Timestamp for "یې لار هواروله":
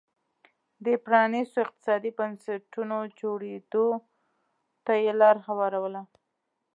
5.03-6.01